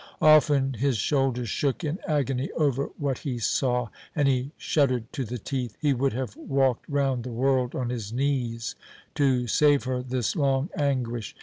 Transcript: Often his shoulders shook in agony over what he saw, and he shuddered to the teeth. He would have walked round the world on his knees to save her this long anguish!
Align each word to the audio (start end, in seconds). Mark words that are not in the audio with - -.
Often 0.23 0.73
his 0.79 0.97
shoulders 0.97 1.47
shook 1.49 1.83
in 1.83 1.99
agony 2.07 2.49
over 2.53 2.85
what 2.97 3.19
he 3.19 3.37
saw, 3.37 3.89
and 4.15 4.27
he 4.27 4.51
shuddered 4.57 5.13
to 5.13 5.23
the 5.23 5.37
teeth. 5.37 5.77
He 5.79 5.93
would 5.93 6.13
have 6.13 6.35
walked 6.35 6.89
round 6.89 7.23
the 7.23 7.29
world 7.31 7.75
on 7.75 7.89
his 7.91 8.11
knees 8.11 8.73
to 9.13 9.45
save 9.45 9.83
her 9.83 10.01
this 10.01 10.35
long 10.35 10.69
anguish! 10.75 11.35